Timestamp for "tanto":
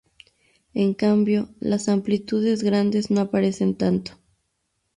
3.77-4.13